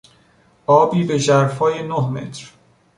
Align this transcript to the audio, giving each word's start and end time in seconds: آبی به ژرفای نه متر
آبی 0.65 1.03
به 1.03 1.17
ژرفای 1.17 1.83
نه 1.87 1.99
متر 2.01 2.53